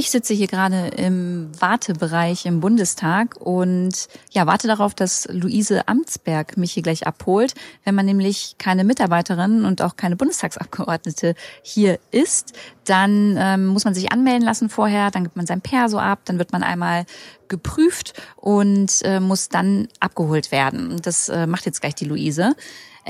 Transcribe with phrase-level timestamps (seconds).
[0.00, 6.56] Ich sitze hier gerade im Wartebereich im Bundestag und ja, warte darauf, dass Luise Amtsberg
[6.56, 7.52] mich hier gleich abholt.
[7.84, 12.54] Wenn man nämlich keine Mitarbeiterin und auch keine Bundestagsabgeordnete hier ist,
[12.86, 16.38] dann ähm, muss man sich anmelden lassen vorher, dann gibt man sein Perso ab, dann
[16.38, 17.04] wird man einmal
[17.48, 20.96] geprüft und äh, muss dann abgeholt werden.
[21.02, 22.54] Das äh, macht jetzt gleich die Luise.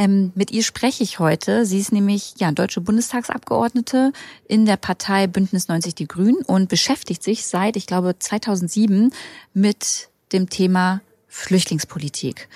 [0.00, 1.66] Ähm, mit ihr spreche ich heute.
[1.66, 4.14] Sie ist nämlich ja deutsche Bundestagsabgeordnete
[4.48, 9.12] in der Partei Bündnis 90 Die Grünen und beschäftigt sich seit, ich glaube, 2007
[9.52, 12.48] mit dem Thema Flüchtlingspolitik.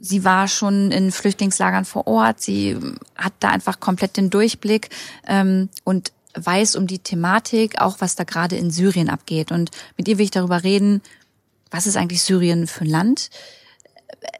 [0.00, 2.40] Sie war schon in Flüchtlingslagern vor Ort.
[2.40, 2.78] Sie
[3.14, 4.88] hat da einfach komplett den Durchblick
[5.26, 9.52] ähm, und weiß um die Thematik, auch was da gerade in Syrien abgeht.
[9.52, 11.02] Und mit ihr will ich darüber reden,
[11.70, 13.28] was ist eigentlich Syrien für ein Land?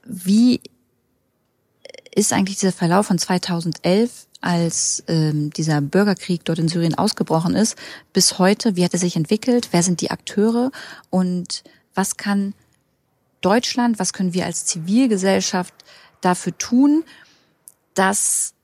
[0.06, 0.62] Wie
[2.17, 7.77] ist eigentlich dieser Verlauf von 2011, als ähm, dieser Bürgerkrieg dort in Syrien ausgebrochen ist,
[8.14, 10.70] bis heute, wie hat er sich entwickelt, wer sind die Akteure?
[11.11, 11.62] Und
[11.94, 12.55] was kann
[13.42, 15.75] Deutschland, was können wir als Zivilgesellschaft
[16.22, 17.05] dafür tun,
[17.92, 18.55] dass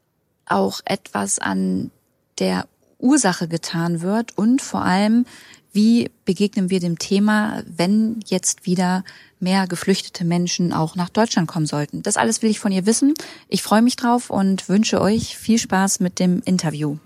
[0.46, 1.90] auch etwas an
[2.38, 2.66] der
[2.98, 5.26] Ursache getan wird und vor allem,
[5.72, 9.04] wie begegnen wir dem Thema, wenn jetzt wieder
[9.40, 12.02] mehr geflüchtete Menschen auch nach Deutschland kommen sollten?
[12.02, 13.14] Das alles will ich von ihr wissen.
[13.48, 16.98] Ich freue mich drauf und wünsche euch viel Spaß mit dem Interview.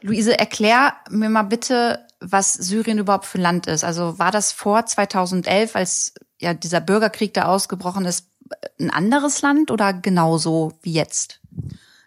[0.00, 3.84] Luise, erklär mir mal bitte, was Syrien überhaupt für ein Land ist.
[3.84, 8.26] Also war das vor 2011, als ja dieser Bürgerkrieg da ausgebrochen ist,
[8.80, 11.40] ein anderes Land oder genauso wie jetzt?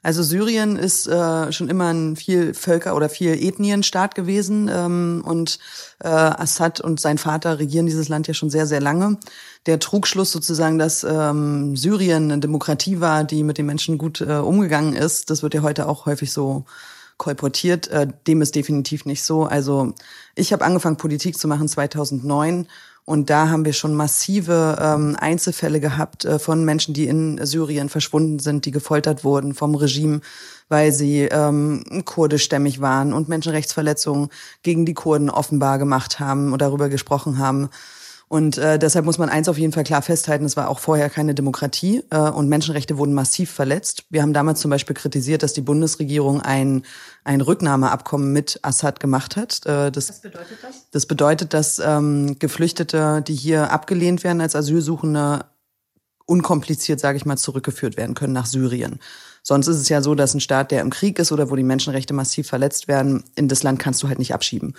[0.05, 5.57] Also Syrien ist äh, schon immer ein viel Völker- oder viel Ethnienstaat gewesen ähm, und
[5.97, 9.17] äh, Assad und sein Vater regieren dieses Land ja schon sehr, sehr lange.
[9.65, 14.35] Der Trugschluss sozusagen, dass ähm, Syrien eine Demokratie war, die mit den Menschen gut äh,
[14.35, 16.65] umgegangen ist, das wird ja heute auch häufig so
[17.17, 17.87] kolportiert.
[17.87, 19.45] Äh, dem ist definitiv nicht so.
[19.45, 19.95] Also
[20.35, 22.67] ich habe angefangen, Politik zu machen 2009
[23.05, 27.87] und da haben wir schon massive ähm, Einzelfälle gehabt äh, von Menschen, die in Syrien
[27.87, 30.21] verschwunden sind, die gefoltert wurden vom Regime,
[30.69, 34.29] weil sie ähm, kurdischstämmig waren und Menschenrechtsverletzungen
[34.63, 37.69] gegen die Kurden offenbar gemacht haben oder darüber gesprochen haben.
[38.27, 41.09] Und äh, deshalb muss man eins auf jeden Fall klar festhalten, es war auch vorher
[41.09, 44.05] keine Demokratie äh, und Menschenrechte wurden massiv verletzt.
[44.09, 46.83] Wir haben damals zum Beispiel kritisiert, dass die Bundesregierung ein,
[47.23, 49.63] ein Rücknahmeabkommen mit Assad gemacht hat.
[49.65, 50.89] Äh, das, Was bedeutet das?
[50.91, 55.45] Das bedeutet, dass ähm, Geflüchtete, die hier abgelehnt werden als Asylsuchende,
[56.25, 58.99] unkompliziert, sage ich mal, zurückgeführt werden können nach Syrien.
[59.43, 61.61] Sonst ist es ja so, dass ein Staat, der im Krieg ist oder wo die
[61.61, 64.73] Menschenrechte massiv verletzt werden, in das Land kannst du halt nicht abschieben.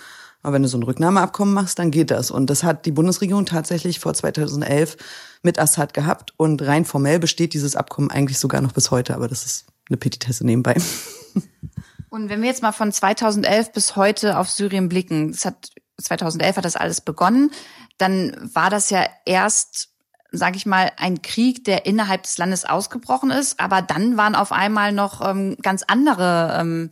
[0.47, 2.31] Aber wenn du so ein Rücknahmeabkommen machst, dann geht das.
[2.31, 4.95] Und das hat die Bundesregierung tatsächlich vor 2011
[5.41, 6.33] mit Assad gehabt.
[6.37, 9.13] Und rein formell besteht dieses Abkommen eigentlich sogar noch bis heute.
[9.13, 10.77] Aber das ist eine Petitesse nebenbei.
[12.09, 16.55] Und wenn wir jetzt mal von 2011 bis heute auf Syrien blicken, das hat 2011
[16.55, 17.51] hat das alles begonnen,
[17.97, 19.89] dann war das ja erst
[20.31, 24.51] sage ich mal, ein Krieg, der innerhalb des Landes ausgebrochen ist, aber dann waren auf
[24.51, 26.89] einmal noch ähm, ganz andere ähm,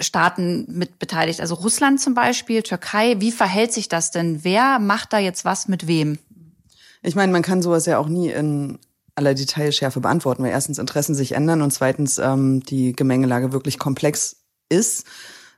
[0.00, 3.16] Staaten mit beteiligt, also Russland zum Beispiel, Türkei.
[3.18, 4.44] Wie verhält sich das denn?
[4.44, 6.18] Wer macht da jetzt was mit wem?
[7.02, 8.78] Ich meine, man kann sowas ja auch nie in
[9.14, 14.36] aller Detailschärfe beantworten, weil erstens Interessen sich ändern und zweitens ähm, die Gemengelage wirklich komplex
[14.68, 15.04] ist.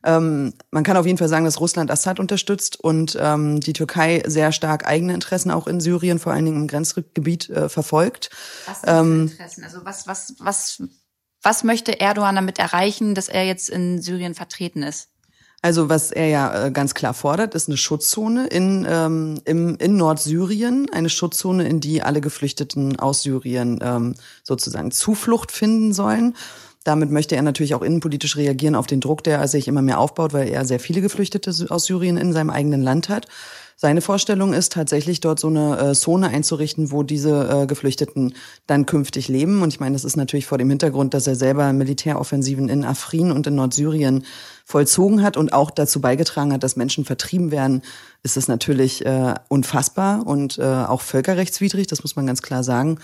[0.05, 4.23] Ähm, man kann auf jeden Fall sagen, dass Russland Assad unterstützt und ähm, die Türkei
[4.27, 8.31] sehr stark eigene Interessen auch in Syrien, vor allen Dingen im Grenzgebiet, äh, verfolgt.
[8.67, 9.65] Was sind ähm, Interessen?
[9.65, 10.83] Also was, was, was
[11.47, 15.11] was möchte Erdogan damit erreichen, dass er jetzt in Syrien vertreten ist?
[15.63, 19.97] Also was er ja äh, ganz klar fordert, ist eine Schutzzone in, ähm, im, in
[19.97, 26.35] Nordsyrien, eine Schutzzone, in die alle Geflüchteten aus Syrien ähm, sozusagen Zuflucht finden sollen.
[26.83, 30.33] Damit möchte er natürlich auch innenpolitisch reagieren auf den Druck, der sich immer mehr aufbaut,
[30.33, 33.29] weil er sehr viele Geflüchtete aus Syrien in seinem eigenen Land hat.
[33.79, 38.35] Seine Vorstellung ist tatsächlich dort so eine äh, Zone einzurichten, wo diese äh, Geflüchteten
[38.67, 39.61] dann künftig leben.
[39.61, 43.31] Und ich meine, das ist natürlich vor dem Hintergrund, dass er selber Militäroffensiven in Afrin
[43.31, 44.25] und in Nordsyrien
[44.65, 47.83] vollzogen hat und auch dazu beigetragen hat, dass Menschen vertrieben werden,
[48.23, 52.99] ist es natürlich äh, unfassbar und äh, auch völkerrechtswidrig, das muss man ganz klar sagen.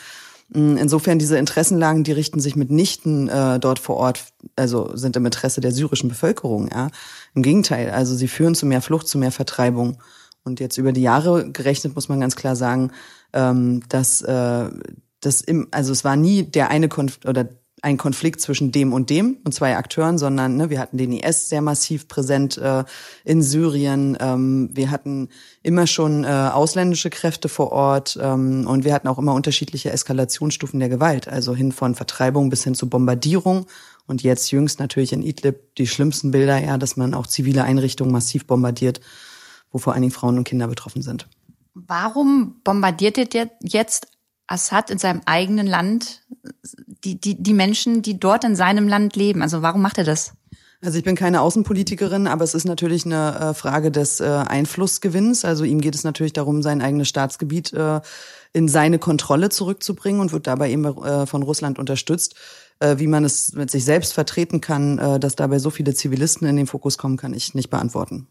[0.55, 4.25] Mm, insofern diese Interessenlagen, die richten sich mitnichten äh, dort vor Ort,
[4.57, 6.71] also sind im Interesse der syrischen Bevölkerung.
[6.73, 6.89] Ja,
[7.35, 9.99] im Gegenteil, also sie führen zu mehr Flucht, zu mehr Vertreibung.
[10.45, 12.91] Und jetzt über die Jahre gerechnet muss man ganz klar sagen,
[13.33, 14.71] ähm, dass äh,
[15.21, 17.49] das im, also es war nie der eine Konf oder
[17.85, 21.49] ein Konflikt zwischen dem und dem und zwei Akteuren, sondern ne, wir hatten den IS
[21.49, 22.85] sehr massiv präsent äh,
[23.25, 24.17] in Syrien.
[24.21, 25.29] Ähm, wir hatten
[25.65, 30.79] immer schon äh, ausländische Kräfte vor Ort ähm, und wir hatten auch immer unterschiedliche Eskalationsstufen
[30.79, 33.67] der Gewalt, also hin von Vertreibung bis hin zu Bombardierung.
[34.07, 38.13] Und jetzt jüngst natürlich in Idlib die schlimmsten Bilder, ja, dass man auch zivile Einrichtungen
[38.13, 39.01] massiv bombardiert,
[39.73, 41.29] wo vor allen Dingen Frauen und Kinder betroffen sind.
[41.75, 44.07] Warum bombardiert ihr jetzt
[44.47, 46.23] Assad in seinem eigenen Land
[47.05, 49.43] die, die, die Menschen, die dort in seinem Land leben?
[49.43, 50.35] Also warum macht er das?
[50.85, 55.45] Also ich bin keine Außenpolitikerin, aber es ist natürlich eine äh, Frage des äh, Einflussgewinns.
[55.45, 58.01] Also ihm geht es natürlich darum, sein eigenes Staatsgebiet äh,
[58.53, 60.85] in seine Kontrolle zurückzubringen und wird dabei eben
[61.27, 62.35] von Russland unterstützt.
[62.81, 66.67] Wie man es mit sich selbst vertreten kann, dass dabei so viele Zivilisten in den
[66.67, 68.27] Fokus kommen, kann ich nicht beantworten.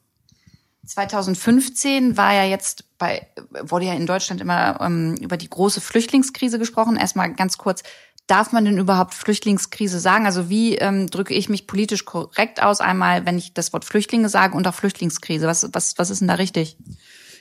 [0.91, 3.25] 2015 war ja jetzt bei,
[3.61, 6.97] wurde ja in Deutschland immer ähm, über die große Flüchtlingskrise gesprochen.
[6.97, 7.83] Erstmal ganz kurz,
[8.27, 10.25] darf man denn überhaupt Flüchtlingskrise sagen?
[10.25, 12.81] Also wie ähm, drücke ich mich politisch korrekt aus?
[12.81, 15.47] Einmal, wenn ich das Wort Flüchtlinge sage und auch Flüchtlingskrise.
[15.47, 16.77] Was, was, was ist denn da richtig?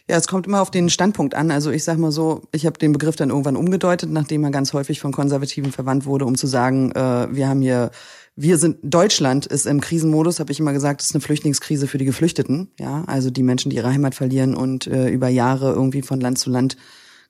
[0.08, 1.50] Ja, es kommt immer auf den Standpunkt an.
[1.50, 4.72] Also ich sag mal so, ich habe den Begriff dann irgendwann umgedeutet, nachdem er ganz
[4.72, 7.90] häufig von Konservativen verwandt wurde, um zu sagen, äh, wir haben hier
[8.36, 12.04] wir sind Deutschland ist im Krisenmodus, habe ich immer gesagt, ist eine Flüchtlingskrise für die
[12.04, 16.20] Geflüchteten, ja, also die Menschen, die ihre Heimat verlieren und äh, über Jahre irgendwie von
[16.20, 16.76] Land zu Land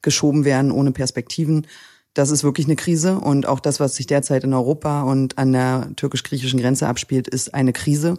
[0.02, 1.66] geschoben werden ohne Perspektiven.
[2.14, 5.52] Das ist wirklich eine Krise und auch das, was sich derzeit in Europa und an
[5.52, 8.16] der türkisch-griechischen Grenze abspielt, ist eine Krise.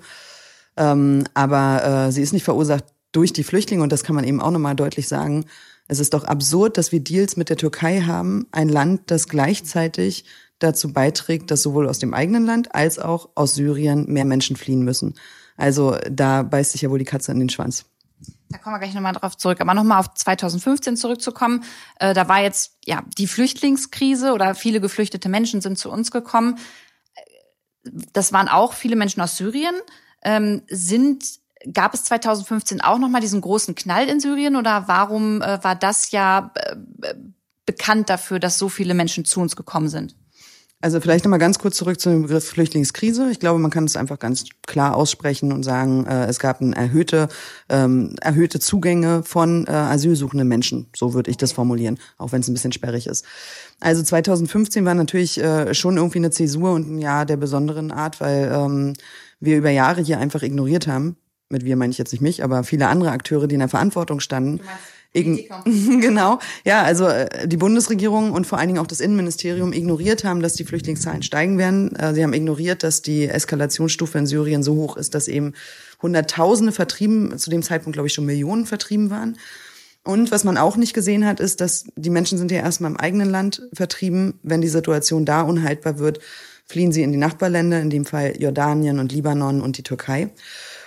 [0.77, 4.41] Ähm, aber äh, sie ist nicht verursacht durch die Flüchtlinge und das kann man eben
[4.41, 5.45] auch nochmal deutlich sagen.
[5.87, 10.23] Es ist doch absurd, dass wir Deals mit der Türkei haben, ein Land, das gleichzeitig
[10.63, 14.83] dazu beiträgt, dass sowohl aus dem eigenen Land als auch aus Syrien mehr Menschen fliehen
[14.83, 15.15] müssen.
[15.57, 17.85] Also da beißt sich ja wohl die Katze in den Schwanz.
[18.49, 19.61] Da kommen wir gleich nochmal drauf zurück.
[19.61, 21.63] Aber nochmal auf 2015 zurückzukommen.
[21.99, 26.57] Äh, da war jetzt ja die Flüchtlingskrise oder viele geflüchtete Menschen sind zu uns gekommen.
[28.13, 29.75] Das waren auch viele Menschen aus Syrien.
[30.23, 31.23] Ähm, sind
[31.73, 36.11] gab es 2015 auch nochmal diesen großen Knall in Syrien oder warum äh, war das
[36.11, 36.75] ja äh,
[37.65, 40.15] bekannt dafür, dass so viele Menschen zu uns gekommen sind?
[40.83, 43.29] Also vielleicht nochmal ganz kurz zurück zum Begriff Flüchtlingskrise.
[43.29, 46.73] Ich glaube, man kann es einfach ganz klar aussprechen und sagen, äh, es gab ein
[46.73, 47.29] erhöhte,
[47.69, 50.87] ähm, erhöhte Zugänge von äh, asylsuchenden Menschen.
[50.95, 53.25] So würde ich das formulieren, auch wenn es ein bisschen sperrig ist.
[53.79, 58.19] Also 2015 war natürlich äh, schon irgendwie eine Zäsur und ein Jahr der besonderen Art,
[58.19, 58.93] weil ähm,
[59.39, 61.15] wir über Jahre hier einfach ignoriert haben.
[61.49, 64.19] Mit wir meine ich jetzt nicht mich, aber viele andere Akteure, die in der Verantwortung
[64.19, 64.61] standen
[65.65, 70.41] genau, ja, also äh, die Bundesregierung und vor allen Dingen auch das Innenministerium ignoriert haben,
[70.41, 71.93] dass die Flüchtlingszahlen steigen werden.
[71.95, 75.53] Äh, sie haben ignoriert, dass die Eskalationsstufe in Syrien so hoch ist, dass eben
[76.01, 79.37] Hunderttausende vertrieben, zu dem Zeitpunkt glaube ich schon Millionen vertrieben waren.
[80.03, 82.97] Und was man auch nicht gesehen hat, ist, dass die Menschen sind ja erstmal im
[82.97, 84.39] eigenen Land vertrieben.
[84.41, 86.19] Wenn die Situation da unhaltbar wird,
[86.65, 90.29] fliehen sie in die Nachbarländer, in dem Fall Jordanien und Libanon und die Türkei.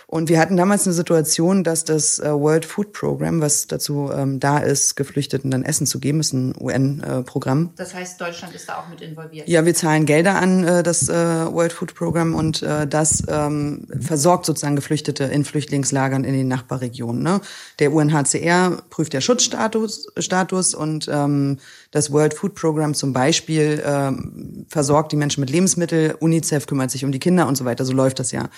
[0.06, 4.40] Und wir hatten damals eine Situation, dass das äh, World Food Program, was dazu ähm,
[4.40, 7.66] da ist, Geflüchteten dann Essen zu geben, ist ein UN-Programm.
[7.66, 9.48] Äh, das heißt, Deutschland ist da auch mit involviert?
[9.48, 13.86] Ja, wir zahlen Gelder an äh, das äh, World Food Program und äh, das ähm,
[14.00, 17.22] versorgt sozusagen Geflüchtete in Flüchtlingslagern in den Nachbarregionen.
[17.22, 17.40] Ne?
[17.78, 21.58] Der UNHCR prüft der Schutzstatus Status und ähm,
[21.94, 27.04] das World Food Program zum Beispiel ähm, versorgt die Menschen mit Lebensmitteln, UNICEF kümmert sich
[27.04, 27.84] um die Kinder und so weiter.
[27.84, 28.48] So läuft das ja.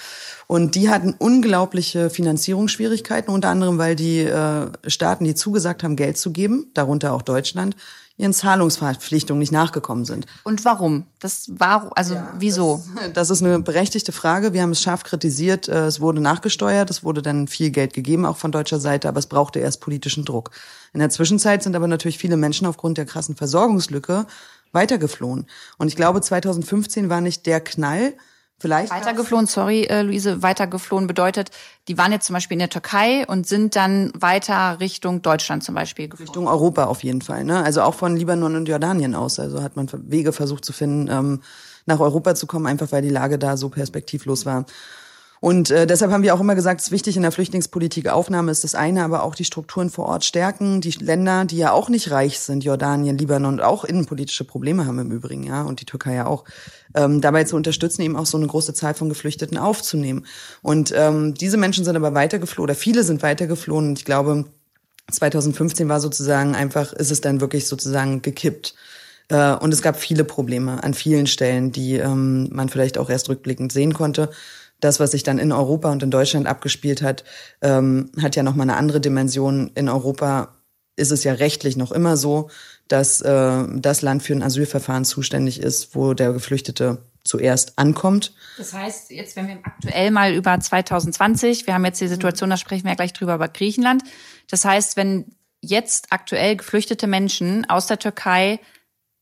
[0.46, 6.16] Und die hatten unglaubliche Finanzierungsschwierigkeiten, unter anderem, weil die äh, Staaten, die zugesagt haben, Geld
[6.16, 7.76] zu geben, darunter auch Deutschland,
[8.16, 10.25] ihren Zahlungsverpflichtungen nicht nachgekommen sind.
[10.42, 11.04] Und warum?
[11.20, 12.82] Das war also ja, wieso?
[12.94, 14.54] Das, das, ist eine berechtigte Frage.
[14.54, 15.68] Wir haben es scharf kritisiert.
[15.68, 19.18] Äh, es wurde nachgesteuert, es wurde dann viel Geld gegeben, auch von deutscher Seite, aber
[19.18, 20.52] es brauchte erst politischen Druck.
[20.93, 24.26] In der Zwischenzeit sind aber natürlich viele Menschen aufgrund der krassen Versorgungslücke
[24.73, 25.47] weitergeflohen.
[25.78, 28.14] Und ich glaube, 2015 war nicht der Knall,
[28.59, 31.50] Vielleicht weitergeflohen, sorry, äh, Luise, weitergeflohen bedeutet,
[31.88, 35.75] die waren jetzt zum Beispiel in der Türkei und sind dann weiter Richtung Deutschland zum
[35.75, 36.26] Beispiel geflogen.
[36.26, 37.62] Richtung Europa auf jeden Fall, ne?
[37.62, 39.38] Also auch von Libanon und Jordanien aus.
[39.38, 41.43] Also hat man Wege versucht zu finden, ähm,
[41.85, 44.64] nach Europa zu kommen, einfach weil die Lage da so perspektivlos war.
[45.40, 48.50] Und äh, deshalb haben wir auch immer gesagt, es ist wichtig in der Flüchtlingspolitik Aufnahme
[48.50, 50.81] ist das eine, aber auch die Strukturen vor Ort stärken.
[50.81, 54.99] Die Länder, die ja auch nicht reich sind, Jordanien, Libanon und auch innenpolitische Probleme haben
[54.99, 56.45] im Übrigen, ja, und die Türkei ja auch,
[56.95, 60.26] ähm, dabei zu unterstützen, eben auch so eine große Zahl von Geflüchteten aufzunehmen.
[60.62, 63.90] Und ähm, diese Menschen sind aber weitergeflohen, oder viele sind weitergeflohen.
[63.90, 64.47] Und ich glaube,
[65.11, 68.75] 2015 war sozusagen einfach, ist es dann wirklich sozusagen gekippt.
[69.28, 73.28] Äh, und es gab viele Probleme an vielen Stellen, die ähm, man vielleicht auch erst
[73.28, 74.31] rückblickend sehen konnte
[74.80, 77.25] das, was sich dann in Europa und in Deutschland abgespielt hat,
[77.62, 79.71] ähm, hat ja nochmal eine andere Dimension.
[79.75, 80.56] In Europa
[80.97, 82.50] ist es ja rechtlich noch immer so,
[82.88, 88.33] dass äh, das Land für ein Asylverfahren zuständig ist, wo der Geflüchtete zuerst ankommt.
[88.56, 92.56] Das heißt, jetzt wenn wir aktuell mal über 2020, wir haben jetzt die Situation, da
[92.56, 94.04] sprechen wir ja gleich drüber über Griechenland.
[94.49, 98.61] Das heißt, wenn jetzt aktuell geflüchtete Menschen aus der Türkei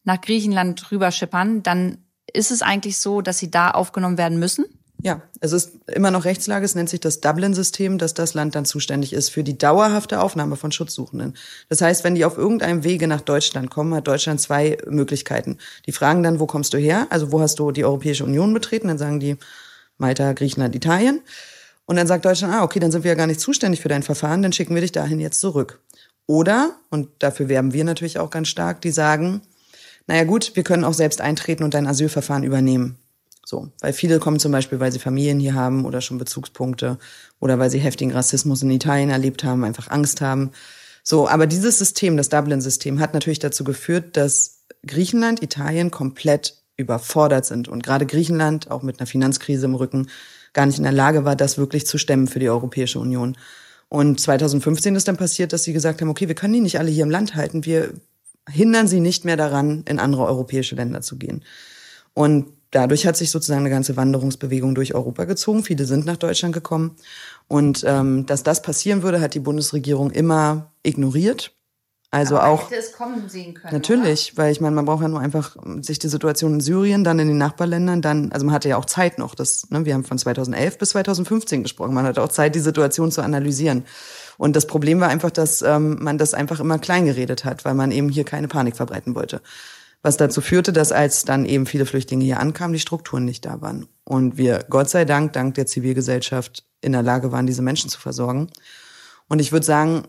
[0.04, 1.98] nach Griechenland rüberschippern, dann
[2.32, 4.66] ist es eigentlich so, dass sie da aufgenommen werden müssen?
[5.02, 6.64] Ja, es ist immer noch Rechtslage.
[6.64, 10.56] Es nennt sich das Dublin-System, dass das Land dann zuständig ist für die dauerhafte Aufnahme
[10.56, 11.36] von Schutzsuchenden.
[11.68, 15.58] Das heißt, wenn die auf irgendeinem Wege nach Deutschland kommen, hat Deutschland zwei Möglichkeiten.
[15.86, 17.06] Die fragen dann, wo kommst du her?
[17.10, 18.88] Also wo hast du die Europäische Union betreten?
[18.88, 19.36] Dann sagen die
[19.98, 21.20] Malta, Griechenland, Italien.
[21.86, 24.02] Und dann sagt Deutschland, ah, okay, dann sind wir ja gar nicht zuständig für dein
[24.02, 25.80] Verfahren, dann schicken wir dich dahin jetzt zurück.
[26.26, 29.42] Oder, und dafür werben wir natürlich auch ganz stark, die sagen,
[30.06, 32.96] naja gut, wir können auch selbst eintreten und dein Asylverfahren übernehmen.
[33.44, 36.98] So, weil viele kommen zum Beispiel, weil sie Familien hier haben oder schon Bezugspunkte
[37.40, 40.52] oder weil sie heftigen Rassismus in Italien erlebt haben, einfach Angst haben.
[41.02, 47.44] So, aber dieses System, das Dublin-System, hat natürlich dazu geführt, dass Griechenland, Italien komplett überfordert
[47.44, 50.08] sind und gerade Griechenland, auch mit einer Finanzkrise im Rücken,
[50.54, 53.36] gar nicht in der Lage war, das wirklich zu stemmen für die Europäische Union.
[53.88, 56.90] Und 2015 ist dann passiert, dass sie gesagt haben, okay, wir können die nicht alle
[56.90, 57.92] hier im Land halten, wir
[58.48, 61.44] hindern sie nicht mehr daran, in andere europäische Länder zu gehen.
[62.14, 65.62] Und dadurch hat sich sozusagen eine ganze Wanderungsbewegung durch Europa gezogen.
[65.62, 66.96] Viele sind nach Deutschland gekommen.
[67.46, 71.52] Und ähm, dass das passieren würde, hat die Bundesregierung immer ignoriert.
[72.10, 73.74] Also Aber auch hätte es kommen sehen können.
[73.74, 74.44] natürlich, Oder?
[74.44, 77.26] weil ich meine, man braucht ja nur einfach sich die Situation in Syrien, dann in
[77.26, 79.34] den Nachbarländern, dann, also man hatte ja auch Zeit noch.
[79.34, 81.92] Das, ne, wir haben von 2011 bis 2015 gesprochen.
[81.92, 83.84] Man hatte auch Zeit, die Situation zu analysieren.
[84.36, 87.90] Und das Problem war einfach, dass ähm, man das einfach immer kleingeredet hat, weil man
[87.90, 89.40] eben hier keine Panik verbreiten wollte
[90.04, 93.62] was dazu führte, dass als dann eben viele Flüchtlinge hier ankamen, die Strukturen nicht da
[93.62, 93.86] waren.
[94.04, 97.98] Und wir, Gott sei Dank, dank der Zivilgesellschaft in der Lage waren, diese Menschen zu
[97.98, 98.50] versorgen.
[99.30, 100.02] Und ich würde sagen,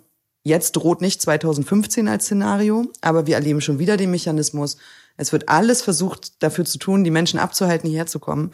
[0.44, 4.76] jetzt droht nicht 2015 als Szenario, aber wir erleben schon wieder den Mechanismus.
[5.16, 8.52] Es wird alles versucht, dafür zu tun, die Menschen abzuhalten, hierher zu kommen.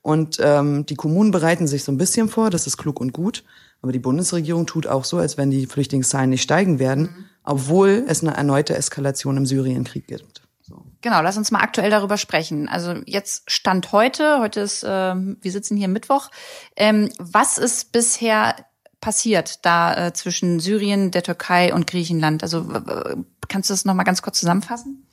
[0.00, 3.42] Und ähm, die Kommunen bereiten sich so ein bisschen vor, das ist klug und gut.
[3.82, 7.24] Aber die Bundesregierung tut auch so, als wenn die Flüchtlingszahlen nicht steigen werden, mhm.
[7.42, 10.43] obwohl es eine erneute Eskalation im Syrienkrieg gibt.
[11.00, 12.68] Genau, lass uns mal aktuell darüber sprechen.
[12.68, 16.30] Also jetzt Stand heute, heute ist, äh, wir sitzen hier Mittwoch.
[16.76, 18.56] Ähm, was ist bisher
[19.00, 22.42] passiert da äh, zwischen Syrien, der Türkei und Griechenland?
[22.42, 22.66] Also
[23.48, 25.06] kannst du das nochmal ganz kurz zusammenfassen?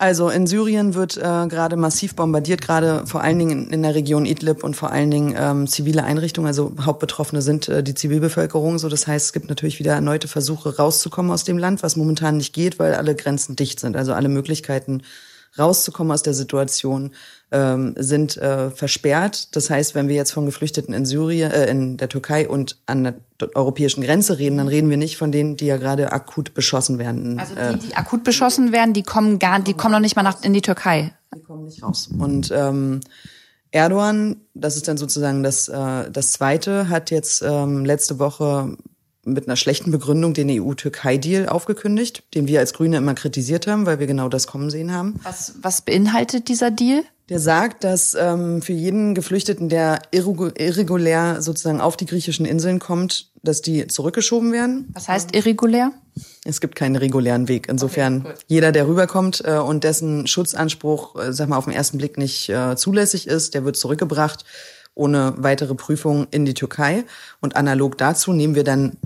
[0.00, 4.26] Also in Syrien wird äh, gerade massiv bombardiert, gerade vor allen Dingen in, der Region
[4.26, 6.46] Idlib und vor allen Dingen ähm, zivile Einrichtungen.
[6.46, 8.78] Also Hauptbetroffene sind äh, die Zivilbevölkerung.
[8.78, 12.36] So, das heißt, es gibt natürlich wieder erneute Versuche rauszukommen aus dem Land, was momentan
[12.36, 13.96] nicht geht, weil alle Grenzen dicht sind.
[13.96, 15.02] Also alle Möglichkeiten
[15.56, 17.12] rauszukommen aus der Situation
[17.50, 19.56] ähm, sind äh, versperrt.
[19.56, 23.04] Das heißt, wenn wir jetzt von Geflüchteten in Syrien, äh, in der Türkei und an
[23.04, 23.14] der
[23.54, 27.38] europäischen Grenze reden, dann reden wir nicht von denen, die ja gerade akut beschossen werden.
[27.38, 30.42] Also die, die akut beschossen werden, die kommen gar, die kommen noch nicht mal nach
[30.42, 31.14] in die Türkei.
[31.34, 32.08] Die kommen nicht raus.
[32.18, 33.00] Und ähm,
[33.70, 38.76] Erdogan, das ist dann sozusagen das, äh, das Zweite, hat jetzt ähm, letzte Woche
[39.32, 43.98] mit einer schlechten Begründung den EU-Türkei-Deal aufgekündigt, den wir als Grüne immer kritisiert haben, weil
[43.98, 45.20] wir genau das kommen sehen haben.
[45.22, 47.02] Was, was beinhaltet dieser Deal?
[47.28, 53.30] Der sagt, dass ähm, für jeden Geflüchteten, der irregulär sozusagen auf die griechischen Inseln kommt,
[53.42, 54.88] dass die zurückgeschoben werden.
[54.94, 55.92] Was heißt irregulär?
[56.44, 57.68] Es gibt keinen regulären Weg.
[57.68, 61.98] Insofern okay, jeder, der rüberkommt äh, und dessen Schutzanspruch, äh, sag mal, auf den ersten
[61.98, 64.44] Blick nicht äh, zulässig ist, der wird zurückgebracht
[64.98, 67.04] ohne weitere Prüfung in die Türkei.
[67.40, 68.96] Und analog dazu nehmen wir dann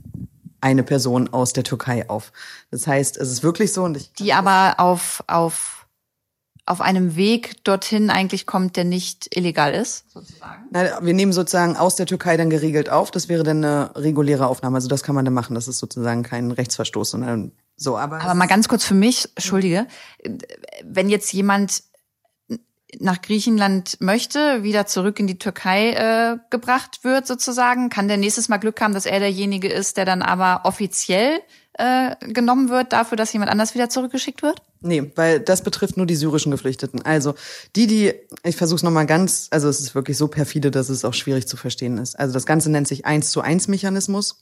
[0.60, 2.32] eine Person aus der Türkei auf.
[2.70, 5.82] Das heißt, es ist wirklich so und ich die aber auf auf
[6.64, 10.68] auf einem Weg dorthin eigentlich kommt, der nicht illegal ist, sozusagen?
[10.70, 13.10] Na, wir nehmen sozusagen aus der Türkei dann geregelt auf.
[13.10, 14.76] Das wäre dann eine reguläre Aufnahme.
[14.76, 15.56] Also das kann man dann machen.
[15.56, 17.98] Das ist sozusagen kein Rechtsverstoß, sondern so.
[17.98, 19.88] Aber, aber mal ganz kurz für mich, Entschuldige,
[20.84, 21.82] wenn jetzt jemand
[23.00, 28.48] nach Griechenland möchte, wieder zurück in die Türkei äh, gebracht wird sozusagen, kann der nächstes
[28.48, 31.40] Mal Glück haben, dass er derjenige ist, der dann aber offiziell
[31.74, 34.60] äh, genommen wird dafür, dass jemand anders wieder zurückgeschickt wird?
[34.82, 37.02] Nee, weil das betrifft nur die syrischen Geflüchteten.
[37.02, 37.34] Also
[37.76, 41.04] die, die, ich versuche es nochmal ganz, also es ist wirklich so perfide, dass es
[41.04, 42.18] auch schwierig zu verstehen ist.
[42.18, 44.40] Also das Ganze nennt sich eins zu eins Mechanismus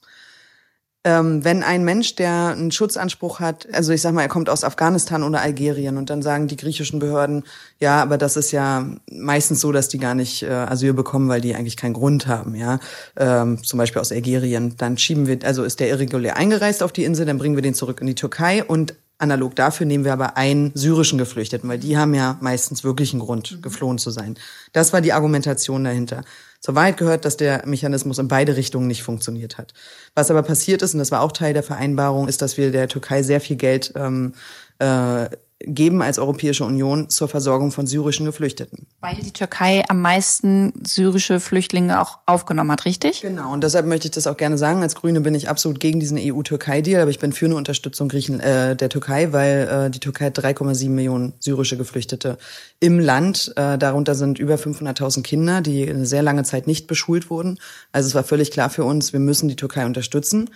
[1.03, 4.63] ähm, wenn ein Mensch, der einen Schutzanspruch hat, also ich sag mal, er kommt aus
[4.63, 7.43] Afghanistan oder Algerien und dann sagen die griechischen Behörden,
[7.79, 11.41] ja, aber das ist ja meistens so, dass die gar nicht äh, Asyl bekommen, weil
[11.41, 12.79] die eigentlich keinen Grund haben, ja,
[13.17, 17.03] ähm, zum Beispiel aus Algerien, dann schieben wir, also ist der irregulär eingereist auf die
[17.03, 20.35] Insel, dann bringen wir den zurück in die Türkei und Analog dafür nehmen wir aber
[20.35, 23.61] einen syrischen Geflüchteten, weil die haben ja meistens wirklich einen Grund, mhm.
[23.61, 24.35] geflohen zu sein.
[24.73, 26.23] Das war die Argumentation dahinter.
[26.61, 29.73] Zur Wahrheit gehört, dass der Mechanismus in beide Richtungen nicht funktioniert hat.
[30.13, 32.87] Was aber passiert ist, und das war auch Teil der Vereinbarung, ist, dass wir der
[32.87, 34.33] Türkei sehr viel Geld ähm,
[34.77, 35.27] äh,
[35.65, 38.87] geben als Europäische Union zur Versorgung von syrischen Geflüchteten.
[38.99, 43.21] Weil die Türkei am meisten syrische Flüchtlinge auch aufgenommen hat, richtig?
[43.21, 44.81] Genau, und deshalb möchte ich das auch gerne sagen.
[44.81, 48.39] Als Grüne bin ich absolut gegen diesen EU-Türkei-Deal, aber ich bin für eine Unterstützung Griechen,
[48.39, 52.37] äh, der Türkei, weil äh, die Türkei hat 3,7 Millionen syrische Geflüchtete
[52.79, 53.53] im Land.
[53.55, 57.59] Äh, darunter sind über 500.000 Kinder, die eine sehr lange Zeit nicht beschult wurden.
[57.91, 60.49] Also es war völlig klar für uns, wir müssen die Türkei unterstützen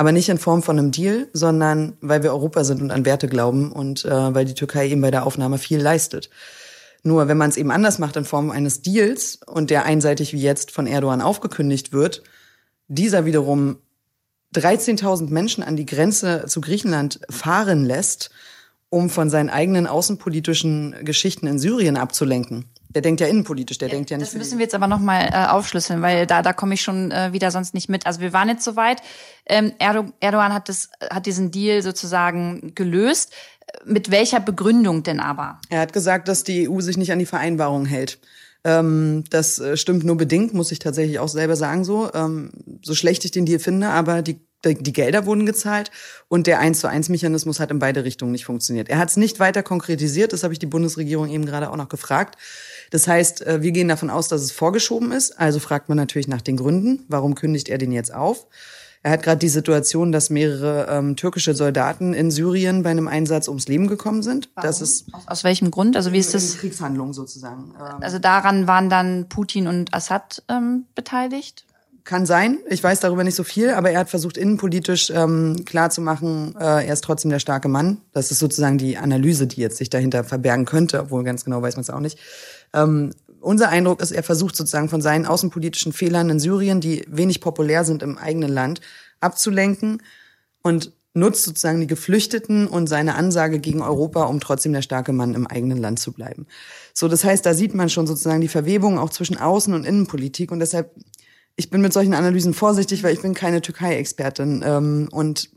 [0.00, 3.28] aber nicht in Form von einem Deal, sondern weil wir Europa sind und an Werte
[3.28, 6.30] glauben und äh, weil die Türkei eben bei der Aufnahme viel leistet.
[7.02, 10.40] Nur wenn man es eben anders macht in Form eines Deals und der einseitig wie
[10.40, 12.22] jetzt von Erdogan aufgekündigt wird,
[12.88, 13.76] dieser wiederum
[14.54, 18.30] 13.000 Menschen an die Grenze zu Griechenland fahren lässt,
[18.90, 22.66] um von seinen eigenen außenpolitischen Geschichten in Syrien abzulenken.
[22.88, 24.28] Der denkt ja innenpolitisch, der ja, denkt ja nicht.
[24.28, 27.32] Das müssen wir jetzt aber nochmal äh, aufschlüsseln, weil da, da komme ich schon äh,
[27.32, 28.04] wieder sonst nicht mit.
[28.04, 29.00] Also wir waren jetzt soweit.
[29.46, 33.32] Ähm, Erdogan hat, das, hat diesen Deal sozusagen gelöst.
[33.84, 35.60] Mit welcher Begründung denn aber?
[35.68, 38.18] Er hat gesagt, dass die EU sich nicht an die Vereinbarung hält.
[38.64, 42.12] Ähm, das äh, stimmt nur bedingt, muss ich tatsächlich auch selber sagen so.
[42.12, 42.50] Ähm,
[42.82, 45.90] so schlecht ich den Deal finde, aber die die Gelder wurden gezahlt
[46.28, 48.88] und der 1 zu 1 Mechanismus hat in beide Richtungen nicht funktioniert.
[48.88, 51.88] Er hat es nicht weiter konkretisiert, das habe ich die Bundesregierung eben gerade auch noch
[51.88, 52.36] gefragt.
[52.90, 55.38] Das heißt, äh, wir gehen davon aus, dass es vorgeschoben ist.
[55.38, 57.04] Also fragt man natürlich nach den Gründen.
[57.08, 58.46] Warum kündigt er den jetzt auf?
[59.02, 63.48] Er hat gerade die Situation, dass mehrere ähm, türkische Soldaten in Syrien bei einem Einsatz
[63.48, 64.50] ums Leben gekommen sind.
[64.54, 64.68] Warum?
[64.68, 65.96] Das ist aus, aus welchem Grund?
[65.96, 66.58] Also wie ist das?
[66.58, 67.74] Kriegshandlung sozusagen.
[67.78, 71.64] Ähm, also daran waren dann Putin und Assad ähm, beteiligt?
[72.10, 72.58] Kann sein.
[72.68, 76.92] Ich weiß darüber nicht so viel, aber er hat versucht, innenpolitisch ähm, klarzumachen, äh, er
[76.92, 78.00] ist trotzdem der starke Mann.
[78.12, 81.76] Das ist sozusagen die Analyse, die jetzt sich dahinter verbergen könnte, obwohl ganz genau weiß
[81.76, 82.18] man es auch nicht.
[82.74, 87.40] Ähm, unser Eindruck ist, er versucht sozusagen von seinen außenpolitischen Fehlern in Syrien, die wenig
[87.40, 88.80] populär sind im eigenen Land,
[89.20, 90.02] abzulenken
[90.62, 95.34] und nutzt sozusagen die Geflüchteten und seine Ansage gegen Europa, um trotzdem der starke Mann
[95.34, 96.48] im eigenen Land zu bleiben.
[96.92, 100.50] So, das heißt, da sieht man schon sozusagen die Verwebung auch zwischen Außen- und Innenpolitik
[100.50, 100.90] und deshalb,
[101.60, 105.50] ich bin mit solchen Analysen vorsichtig, weil ich bin keine Türkei-Expertin ähm, und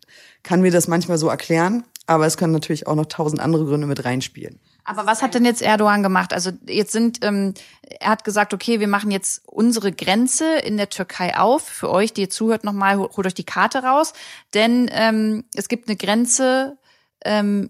[0.43, 3.88] kann mir das manchmal so erklären, aber es können natürlich auch noch tausend andere Gründe
[3.88, 4.60] mit reinspielen.
[4.84, 6.34] Aber was hat denn jetzt Erdogan gemacht?
[6.34, 7.54] Also jetzt sind, ähm,
[8.01, 11.63] er hat gesagt, okay, wir machen jetzt unsere Grenze in der Türkei auf.
[11.63, 14.12] Für euch, die ihr zuhört, nochmal, holt euch die Karte raus.
[14.54, 16.77] Denn ähm, es gibt eine Grenze
[17.23, 17.69] ähm,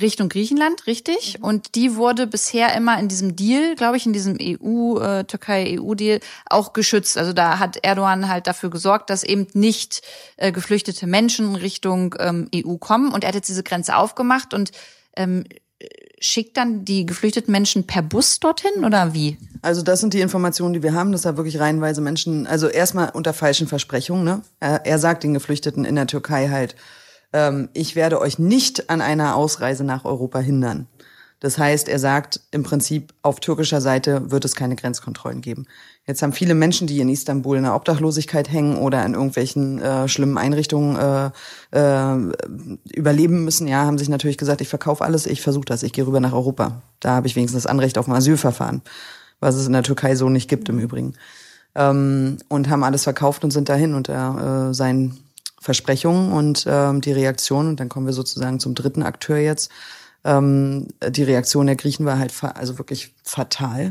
[0.00, 1.38] Richtung Griechenland, richtig?
[1.38, 1.44] Mhm.
[1.44, 6.72] Und die wurde bisher immer in diesem Deal, glaube ich, in diesem EU, äh, auch
[6.72, 7.18] geschützt.
[7.18, 10.02] Also da hat Erdogan halt dafür gesorgt, dass eben nicht
[10.36, 13.12] äh, geflüchtete Menschen Richtung ähm, EU kommen.
[13.12, 14.72] Und er hat jetzt diese Grenze aufgemacht und
[15.16, 15.44] ähm,
[16.20, 19.36] schickt dann die geflüchteten Menschen per Bus dorthin oder wie?
[19.62, 23.10] Also das sind die Informationen, die wir haben, dass da wirklich reihenweise Menschen, also erstmal
[23.10, 24.42] unter falschen Versprechungen, ne?
[24.60, 26.76] Er, er sagt den Geflüchteten in der Türkei halt,
[27.34, 30.86] ähm, ich werde euch nicht an einer Ausreise nach Europa hindern.
[31.40, 35.66] Das heißt, er sagt im Prinzip, auf türkischer Seite wird es keine Grenzkontrollen geben.
[36.06, 40.08] Jetzt haben viele Menschen, die in Istanbul in der Obdachlosigkeit hängen oder in irgendwelchen äh,
[40.08, 41.30] schlimmen Einrichtungen äh,
[41.72, 42.32] äh,
[42.94, 46.06] überleben müssen, ja, haben sich natürlich gesagt, ich verkaufe alles, ich versuche das, ich gehe
[46.06, 46.80] rüber nach Europa.
[47.00, 48.80] Da habe ich wenigstens das Anrecht auf ein Asylverfahren,
[49.40, 51.14] was es in der Türkei so nicht gibt im Übrigen.
[51.74, 55.23] Ähm, und haben alles verkauft und sind dahin unter äh, seinen
[55.64, 57.68] Versprechungen und äh, die Reaktion.
[57.68, 59.70] Und dann kommen wir sozusagen zum dritten Akteur jetzt
[60.24, 63.90] ähm, die Reaktion der Griechen war halt also wirklich fatal.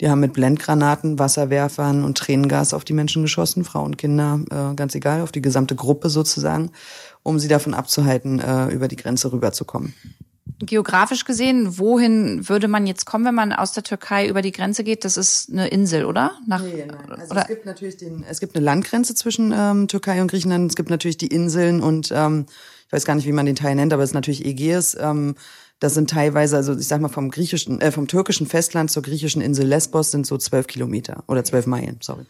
[0.00, 4.94] Die haben mit Blendgranaten, Wasserwerfern und Tränengas auf die Menschen geschossen, Frauen, Kinder, äh, ganz
[4.94, 6.72] egal, auf die gesamte Gruppe sozusagen,
[7.22, 9.94] um sie davon abzuhalten, äh, über die Grenze rüberzukommen.
[10.66, 14.84] Geografisch gesehen, wohin würde man jetzt kommen, wenn man aus der Türkei über die Grenze
[14.84, 15.04] geht?
[15.04, 16.32] Das ist eine Insel, oder?
[16.46, 16.96] Nach, nee, nein.
[17.18, 17.42] Also oder?
[17.42, 20.70] es gibt natürlich den, es gibt eine Landgrenze zwischen ähm, Türkei und Griechenland.
[20.70, 22.46] Es gibt natürlich die Inseln und ähm,
[22.86, 24.96] ich weiß gar nicht, wie man den Teil nennt, aber es ist natürlich Ägäis.
[25.00, 25.34] Ähm,
[25.80, 29.42] das sind teilweise, also ich sag mal vom griechischen, äh, vom türkischen Festland zur griechischen
[29.42, 32.24] Insel Lesbos sind so zwölf Kilometer oder zwölf Meilen, sorry.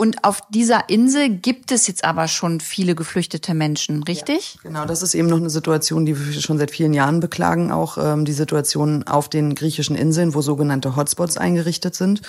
[0.00, 4.54] Und auf dieser Insel gibt es jetzt aber schon viele geflüchtete Menschen, richtig?
[4.54, 7.70] Ja, genau, das ist eben noch eine Situation, die wir schon seit vielen Jahren beklagen,
[7.70, 12.22] auch ähm, die Situation auf den griechischen Inseln, wo sogenannte Hotspots eingerichtet sind,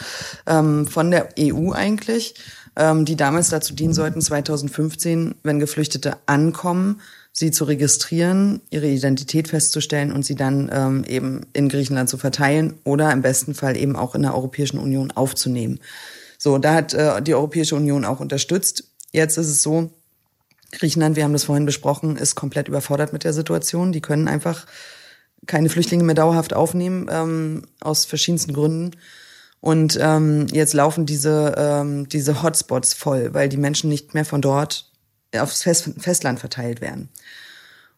[0.48, 2.36] ähm, von der EU eigentlich,
[2.76, 7.00] ähm, die damals dazu dienen sollten, 2015, wenn Geflüchtete ankommen,
[7.32, 12.74] sie zu registrieren, ihre Identität festzustellen und sie dann ähm, eben in Griechenland zu verteilen
[12.84, 15.80] oder im besten Fall eben auch in der Europäischen Union aufzunehmen.
[16.44, 18.86] So, da hat äh, die Europäische Union auch unterstützt.
[19.12, 19.92] Jetzt ist es so,
[20.72, 23.92] Griechenland, wir haben das vorhin besprochen, ist komplett überfordert mit der Situation.
[23.92, 24.66] Die können einfach
[25.46, 28.98] keine Flüchtlinge mehr dauerhaft aufnehmen, ähm, aus verschiedensten Gründen.
[29.60, 34.42] Und ähm, jetzt laufen diese, ähm, diese Hotspots voll, weil die Menschen nicht mehr von
[34.42, 34.92] dort
[35.38, 37.10] aufs Fest Festland verteilt werden.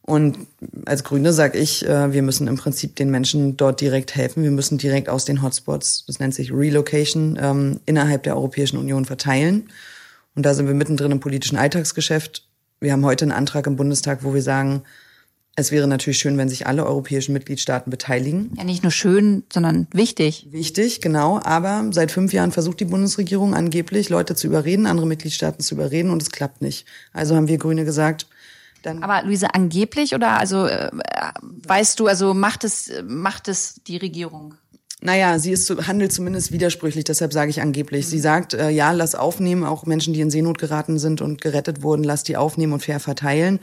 [0.06, 0.38] Und
[0.86, 4.44] als Grüne sage ich, äh, wir müssen im Prinzip den Menschen dort direkt helfen.
[4.44, 9.06] Wir müssen direkt aus den Hotspots, das nennt sich Relocation, ähm, innerhalb der Europäischen Union
[9.06, 9.70] verteilen.
[10.36, 12.46] Und da sind wir mittendrin im politischen Alltagsgeschäft.
[12.82, 14.82] Wir haben heute einen Antrag im Bundestag, wo wir sagen,
[15.56, 18.52] es wäre natürlich schön, wenn sich alle europäischen Mitgliedstaaten beteiligen.
[18.58, 20.48] Ja, nicht nur schön, sondern wichtig.
[20.50, 21.40] Wichtig, genau.
[21.44, 26.10] Aber seit fünf Jahren versucht die Bundesregierung angeblich, Leute zu überreden, andere Mitgliedstaaten zu überreden
[26.10, 26.86] und es klappt nicht.
[27.14, 28.26] Also haben wir Grüne gesagt,
[28.86, 30.92] dann Aber Luise, angeblich oder also äh,
[31.42, 34.56] weißt du, also macht es macht es die Regierung?
[35.02, 38.06] Naja, sie ist handelt zumindest widersprüchlich, deshalb sage ich angeblich.
[38.06, 38.10] Mhm.
[38.10, 41.84] Sie sagt, äh, ja, lass aufnehmen, auch Menschen, die in Seenot geraten sind und gerettet
[41.84, 43.60] wurden, lass die aufnehmen und fair verteilen.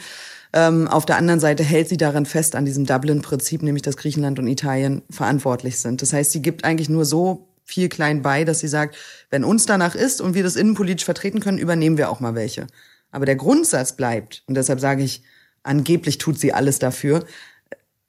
[0.52, 4.38] Ähm, auf der anderen Seite hält sie daran fest an diesem Dublin-Prinzip, nämlich dass Griechenland
[4.38, 6.02] und Italien verantwortlich sind.
[6.02, 8.96] Das heißt, sie gibt eigentlich nur so viel klein bei, dass sie sagt,
[9.30, 12.66] wenn uns danach ist und wir das innenpolitisch vertreten können, übernehmen wir auch mal welche.
[13.10, 15.22] Aber der Grundsatz bleibt, und deshalb sage ich,
[15.62, 17.24] angeblich tut sie alles dafür.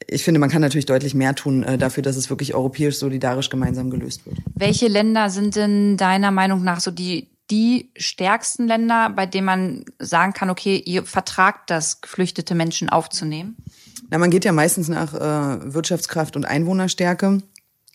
[0.08, 3.50] Ich finde, man kann natürlich deutlich mehr tun äh, dafür, dass es wirklich europäisch solidarisch
[3.50, 4.38] gemeinsam gelöst wird.
[4.56, 9.86] Welche Länder sind denn deiner Meinung nach so die die stärksten Länder, bei denen man
[10.00, 13.58] sagen kann, okay, ihr vertragt das, geflüchtete Menschen aufzunehmen?
[14.10, 17.42] Na, man geht ja meistens nach äh, Wirtschaftskraft und Einwohnerstärke.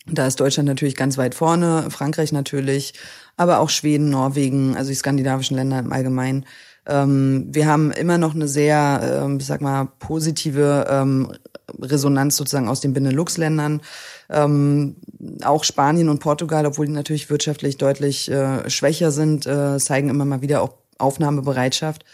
[0.05, 2.93] Da ist Deutschland natürlich ganz weit vorne, Frankreich natürlich,
[3.35, 6.45] aber auch Schweden, Norwegen, also die skandinavischen Länder im Allgemeinen.
[6.87, 11.33] Ähm, wir haben immer noch eine sehr, ähm, ich sag mal, positive ähm,
[11.81, 13.81] Resonanz sozusagen aus den Benelux-Ländern.
[14.29, 14.95] Ähm,
[15.43, 20.25] auch Spanien und Portugal, obwohl die natürlich wirtschaftlich deutlich äh, schwächer sind, äh, zeigen immer
[20.25, 22.05] mal wieder auch Aufnahmebereitschaft.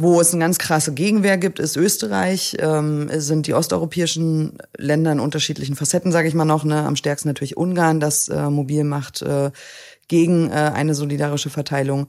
[0.00, 5.18] Wo es eine ganz krasse Gegenwehr gibt, ist Österreich, ähm, sind die osteuropäischen Länder in
[5.18, 6.62] unterschiedlichen Facetten, sage ich mal noch.
[6.62, 6.84] Ne?
[6.84, 9.50] Am stärksten natürlich Ungarn, das äh, mobil macht äh,
[10.06, 12.06] gegen äh, eine solidarische Verteilung.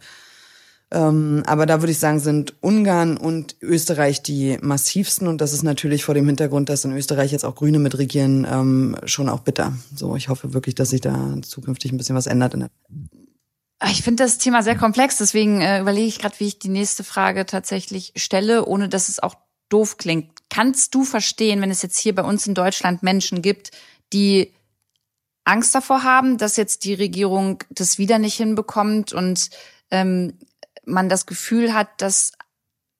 [0.92, 5.28] Ähm, aber da würde ich sagen, sind Ungarn und Österreich die massivsten.
[5.28, 8.98] Und das ist natürlich vor dem Hintergrund, dass in Österreich jetzt auch Grüne mitregieren, ähm,
[9.06, 9.74] schon auch bitter.
[9.96, 12.56] So, ich hoffe wirklich, dass sich da zukünftig ein bisschen was ändert.
[13.92, 17.04] ich finde das Thema sehr komplex, deswegen äh, überlege ich gerade, wie ich die nächste
[17.04, 19.36] Frage tatsächlich stelle, ohne dass es auch
[19.70, 20.32] doof klingt.
[20.50, 23.70] Kannst du verstehen, wenn es jetzt hier bei uns in Deutschland Menschen gibt,
[24.12, 24.52] die
[25.44, 29.52] Angst davor haben, dass jetzt die Regierung das wieder nicht hinbekommt und
[29.92, 30.34] ähm,
[30.90, 32.32] man das Gefühl hat, dass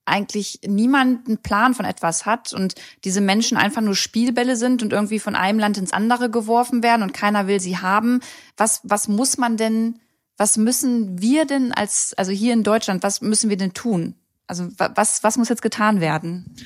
[0.04, 2.74] eigentlich niemand einen Plan von etwas hat und
[3.04, 7.02] diese Menschen einfach nur Spielbälle sind und irgendwie von einem Land ins andere geworfen werden
[7.02, 8.20] und keiner will sie haben.
[8.56, 10.00] Was, was muss man denn,
[10.36, 14.14] was müssen wir denn als, also hier in Deutschland, was müssen wir denn tun?
[14.46, 16.56] Also was, was muss jetzt getan werden?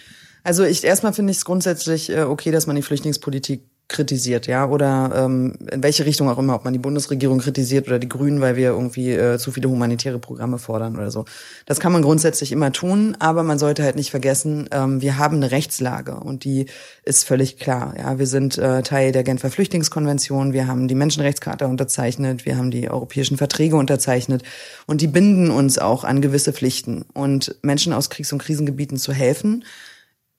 [0.42, 4.66] Also ich erstmal finde ich es grundsätzlich äh, okay, dass man die Flüchtlingspolitik kritisiert, ja,
[4.66, 8.40] oder ähm, in welche Richtung auch immer, ob man die Bundesregierung kritisiert oder die Grünen,
[8.40, 11.26] weil wir irgendwie äh, zu viele humanitäre Programme fordern oder so.
[11.66, 15.36] Das kann man grundsätzlich immer tun, aber man sollte halt nicht vergessen, ähm, wir haben
[15.36, 16.66] eine Rechtslage und die
[17.02, 17.94] ist völlig klar.
[17.98, 22.70] Ja, wir sind äh, Teil der Genfer Flüchtlingskonvention, wir haben die Menschenrechtscharta unterzeichnet, wir haben
[22.70, 24.42] die europäischen Verträge unterzeichnet
[24.86, 27.04] und die binden uns auch an gewisse Pflichten.
[27.12, 29.64] Und Menschen aus Kriegs- und Krisengebieten zu helfen,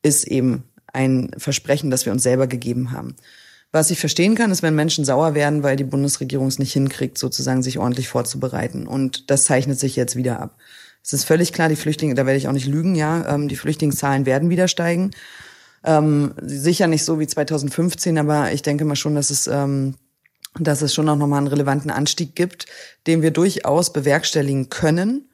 [0.02, 0.64] ist eben
[0.96, 3.16] ein Versprechen, das wir uns selber gegeben haben.
[3.72, 7.18] Was ich verstehen kann, ist, wenn Menschen sauer werden, weil die Bundesregierung es nicht hinkriegt,
[7.18, 8.88] sozusagen sich ordentlich vorzubereiten.
[8.88, 10.58] Und das zeichnet sich jetzt wieder ab.
[11.04, 13.58] Es ist völlig klar, die Flüchtlinge, da werde ich auch nicht lügen, ja, ähm, die
[13.58, 15.12] Flüchtlingszahlen werden wieder steigen.
[15.84, 19.96] Ähm, sicher nicht so wie 2015, aber ich denke mal schon, dass es, ähm,
[20.58, 22.66] dass es schon auch nochmal einen relevanten Anstieg gibt,
[23.06, 25.30] den wir durchaus bewerkstelligen können,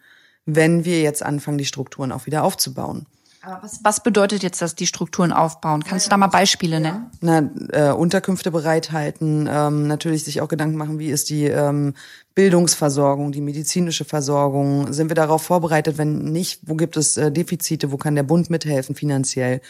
[0.45, 3.05] wenn wir jetzt anfangen, die Strukturen auch wieder aufzubauen.
[3.43, 5.83] Aber was, was bedeutet jetzt dass die Strukturen aufbauen?
[5.83, 7.09] Kannst du da mal Beispiele nennen?
[7.21, 11.95] Na, äh, Unterkünfte bereithalten, ähm, natürlich sich auch Gedanken machen, wie ist die ähm,
[12.35, 17.91] Bildungsversorgung, die medizinische Versorgung, sind wir darauf vorbereitet, wenn nicht, wo gibt es äh, Defizite,
[17.91, 19.61] wo kann der Bund mithelfen finanziell?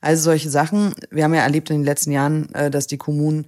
[0.00, 0.94] Also solche Sachen.
[1.10, 3.46] Wir haben ja erlebt in den letzten Jahren, äh, dass die Kommunen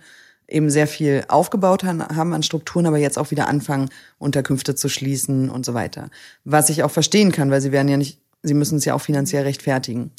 [0.48, 5.48] eben sehr viel aufgebaut haben an Strukturen, aber jetzt auch wieder anfangen, Unterkünfte zu schließen
[5.50, 6.10] und so weiter.
[6.44, 9.00] Was ich auch verstehen kann, weil sie werden ja nicht sie müssen es ja auch
[9.00, 10.10] finanziell rechtfertigen.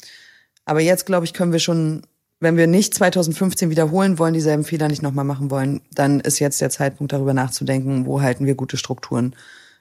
[0.66, 2.04] Aber jetzt, glaube ich, können wir schon,
[2.40, 6.62] wenn wir nicht 2015 wiederholen wollen, dieselben Fehler nicht nochmal machen wollen, dann ist jetzt
[6.62, 9.36] der Zeitpunkt, darüber nachzudenken, wo halten wir gute Strukturen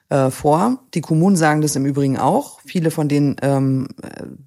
[0.09, 0.79] äh, vor.
[0.93, 2.59] Die Kommunen sagen das im Übrigen auch.
[2.65, 3.87] Viele von denen ähm,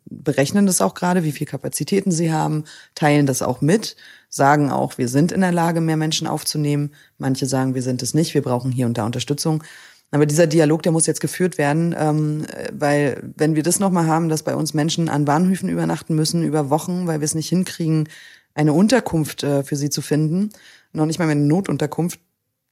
[0.05, 3.97] berechnen das auch gerade, wie viel Kapazitäten sie haben, teilen das auch mit,
[4.29, 6.93] sagen auch, wir sind in der Lage, mehr Menschen aufzunehmen.
[7.19, 9.63] Manche sagen, wir sind es nicht, wir brauchen hier und da Unterstützung.
[10.11, 14.29] Aber dieser Dialog, der muss jetzt geführt werden, ähm, weil wenn wir das nochmal haben,
[14.29, 18.09] dass bei uns Menschen an Bahnhöfen übernachten müssen über Wochen, weil wir es nicht hinkriegen,
[18.55, 20.51] eine Unterkunft äh, für sie zu finden,
[20.93, 22.21] noch nicht mal eine Notunterkunft,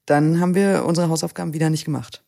[0.07, 2.23] dann haben wir unsere Hausaufgaben wieder nicht gemacht.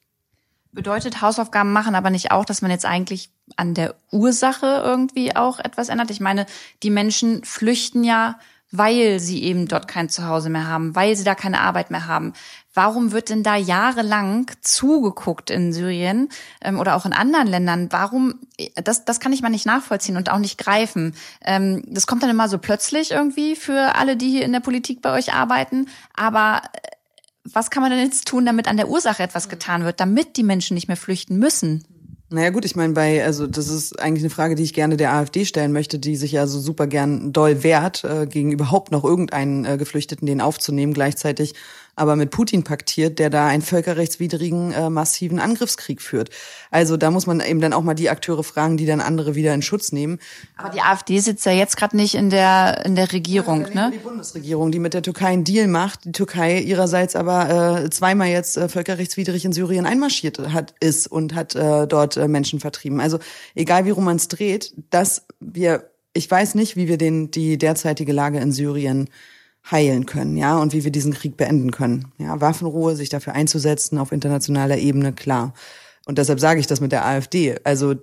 [0.72, 5.58] Bedeutet Hausaufgaben machen aber nicht auch, dass man jetzt eigentlich an der Ursache irgendwie auch
[5.58, 6.10] etwas ändert?
[6.10, 6.44] Ich meine,
[6.82, 8.38] die Menschen flüchten ja,
[8.70, 12.34] weil sie eben dort kein Zuhause mehr haben, weil sie da keine Arbeit mehr haben.
[12.76, 16.28] Warum wird denn da jahrelang zugeguckt in Syrien
[16.60, 17.88] ähm, oder auch in anderen Ländern?
[17.90, 18.34] Warum,
[18.74, 21.14] das, das kann ich mal nicht nachvollziehen und auch nicht greifen.
[21.42, 25.00] Ähm, das kommt dann immer so plötzlich irgendwie für alle, die hier in der Politik
[25.00, 25.86] bei euch arbeiten.
[26.14, 26.88] Aber äh,
[27.44, 30.42] was kann man denn jetzt tun, damit an der Ursache etwas getan wird, damit die
[30.42, 31.82] Menschen nicht mehr flüchten müssen?
[32.28, 35.12] Naja gut, ich meine, bei, also das ist eigentlich eine Frage, die ich gerne der
[35.12, 39.04] AfD stellen möchte, die sich ja so super gern doll wehrt, äh, gegen überhaupt noch
[39.04, 40.92] irgendeinen äh, Geflüchteten den aufzunehmen.
[40.92, 41.54] Gleichzeitig
[41.96, 46.30] aber mit Putin paktiert, der da einen völkerrechtswidrigen, äh, massiven Angriffskrieg führt.
[46.70, 49.54] Also da muss man eben dann auch mal die Akteure fragen, die dann andere wieder
[49.54, 50.18] in Schutz nehmen.
[50.56, 53.90] Aber die AfD sitzt ja jetzt gerade nicht in der in der Regierung, ja, ne?
[53.94, 58.28] Die Bundesregierung, die mit der Türkei einen Deal macht, die Türkei ihrerseits aber äh, zweimal
[58.28, 63.00] jetzt äh, völkerrechtswidrig in Syrien einmarschiert hat ist und hat äh, dort äh, Menschen vertrieben.
[63.00, 63.18] Also
[63.54, 67.58] egal wie rum man es dreht, dass wir ich weiß nicht, wie wir den die
[67.58, 69.08] derzeitige Lage in Syrien
[69.70, 72.12] heilen können, ja, und wie wir diesen Krieg beenden können.
[72.18, 75.54] Ja, Waffenruhe, sich dafür einzusetzen auf internationaler Ebene, klar.
[76.04, 77.56] Und deshalb sage ich das mit der AfD.
[77.64, 77.96] Also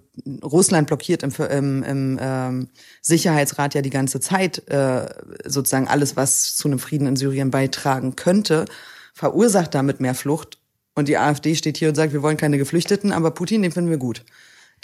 [0.44, 2.68] Russland blockiert im, im, im ähm,
[3.02, 5.08] Sicherheitsrat ja die ganze Zeit äh,
[5.46, 8.66] sozusagen alles, was zu einem Frieden in Syrien beitragen könnte,
[9.14, 10.58] verursacht damit mehr Flucht.
[10.96, 13.90] Und die AfD steht hier und sagt, wir wollen keine Geflüchteten, aber Putin, den finden
[13.90, 14.26] wir gut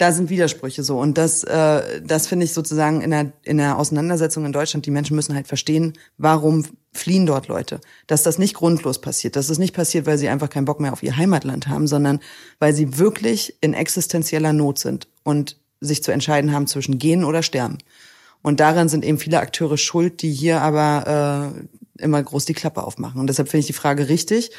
[0.00, 0.98] da sind Widersprüche so.
[0.98, 4.90] Und das, äh, das finde ich sozusagen in der, in der Auseinandersetzung in Deutschland, die
[4.90, 7.82] Menschen müssen halt verstehen, warum fliehen dort Leute.
[8.06, 9.36] Dass das nicht grundlos passiert.
[9.36, 12.20] Dass das nicht passiert, weil sie einfach keinen Bock mehr auf ihr Heimatland haben, sondern
[12.58, 17.42] weil sie wirklich in existenzieller Not sind und sich zu entscheiden haben zwischen gehen oder
[17.42, 17.76] sterben.
[18.40, 21.52] Und daran sind eben viele Akteure schuld, die hier aber
[21.98, 23.20] äh, immer groß die Klappe aufmachen.
[23.20, 24.50] Und deshalb finde ich die Frage richtig.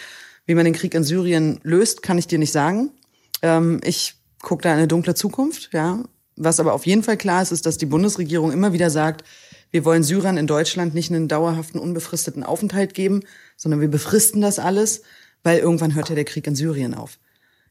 [0.45, 2.91] Wie man den Krieg in Syrien löst, kann ich dir nicht sagen.
[3.41, 6.03] Ähm, ich guckt da eine dunkle Zukunft, ja.
[6.35, 9.23] Was aber auf jeden Fall klar ist, ist, dass die Bundesregierung immer wieder sagt,
[9.69, 13.21] wir wollen Syrern in Deutschland nicht einen dauerhaften, unbefristeten Aufenthalt geben,
[13.57, 15.01] sondern wir befristen das alles,
[15.43, 17.19] weil irgendwann hört ja der Krieg in Syrien auf.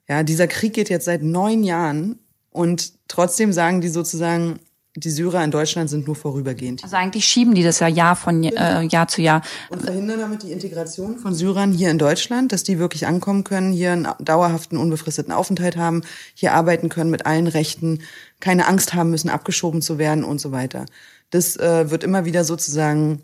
[0.09, 2.19] Ja, dieser Krieg geht jetzt seit neun Jahren
[2.51, 4.61] und trotzdem sagen die sozusagen,
[5.01, 6.85] die Syrer in Deutschland sind nur vorübergehend.
[6.85, 9.43] Also eigentlich schieben die das ja Jahr von äh, Jahr zu Jahr.
[9.69, 13.73] Und verhindern damit die Integration von Syrern hier in Deutschland, dass die wirklich ankommen können,
[13.73, 16.03] hier einen dauerhaften, unbefristeten Aufenthalt haben,
[16.35, 18.01] hier arbeiten können mit allen Rechten,
[18.41, 20.87] keine Angst haben müssen, abgeschoben zu werden und so weiter.
[21.31, 23.23] Das äh, wird immer wieder sozusagen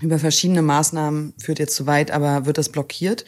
[0.00, 3.24] über verschiedene Maßnahmen, führt jetzt zu weit, aber wird das blockiert,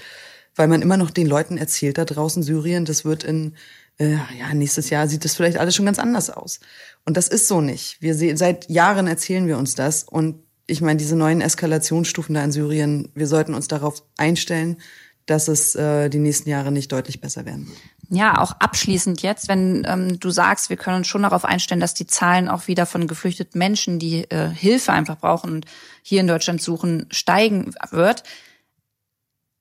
[0.57, 3.54] weil man immer noch den Leuten erzählt da draußen Syrien, das wird in
[3.98, 6.61] äh, ja, nächstes Jahr sieht das vielleicht alles schon ganz anders aus.
[7.04, 8.00] Und das ist so nicht.
[8.00, 10.04] Wir sehen, seit Jahren erzählen wir uns das.
[10.04, 14.78] Und ich meine, diese neuen Eskalationsstufen da in Syrien, wir sollten uns darauf einstellen,
[15.26, 17.70] dass es äh, die nächsten Jahre nicht deutlich besser werden.
[18.10, 21.94] Ja, auch abschließend jetzt, wenn ähm, du sagst, wir können uns schon darauf einstellen, dass
[21.94, 25.66] die Zahlen auch wieder von geflüchteten Menschen, die äh, Hilfe einfach brauchen und
[26.02, 28.22] hier in Deutschland suchen, steigen wird,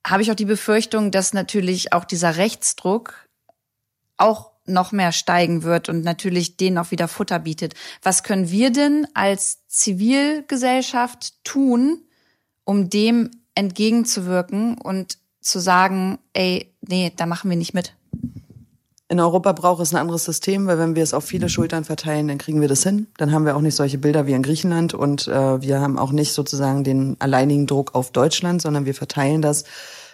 [0.06, 3.26] habe ich auch die Befürchtung, dass natürlich auch dieser Rechtsdruck
[4.18, 7.74] auch noch mehr steigen wird und natürlich denen auch wieder Futter bietet.
[8.02, 12.02] Was können wir denn als Zivilgesellschaft tun,
[12.64, 17.94] um dem entgegenzuwirken und zu sagen, ey, nee, da machen wir nicht mit?
[19.08, 22.26] In Europa braucht es ein anderes System, weil wenn wir es auf viele Schultern verteilen,
[22.26, 23.06] dann kriegen wir das hin.
[23.18, 26.10] Dann haben wir auch nicht solche Bilder wie in Griechenland und äh, wir haben auch
[26.10, 29.64] nicht sozusagen den alleinigen Druck auf Deutschland, sondern wir verteilen das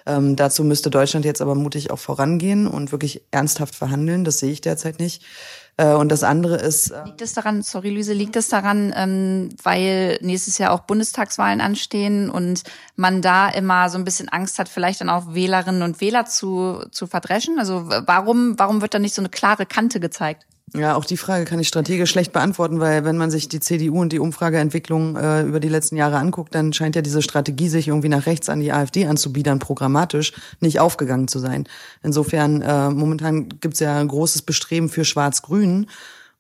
[0.07, 4.25] ähm, dazu müsste Deutschland jetzt aber mutig auch vorangehen und wirklich ernsthaft verhandeln.
[4.25, 5.23] Das sehe ich derzeit nicht.
[5.77, 6.91] Äh, und das andere ist.
[6.91, 11.61] Äh liegt es daran, sorry Lüse, liegt es daran, ähm, weil nächstes Jahr auch Bundestagswahlen
[11.61, 12.63] anstehen und
[12.97, 16.85] man da immer so ein bisschen Angst hat, vielleicht dann auch Wählerinnen und Wähler zu,
[16.91, 17.59] zu verdreschen?
[17.59, 20.47] Also warum, warum wird da nicht so eine klare Kante gezeigt?
[20.75, 24.01] Ja, auch die Frage kann ich strategisch schlecht beantworten, weil wenn man sich die CDU
[24.01, 27.89] und die Umfrageentwicklung äh, über die letzten Jahre anguckt, dann scheint ja diese Strategie, sich
[27.89, 31.67] irgendwie nach rechts an die AfD anzubiedern, programmatisch nicht aufgegangen zu sein.
[32.05, 35.87] Insofern, äh, momentan gibt's ja ein großes Bestreben für Schwarz-Grün.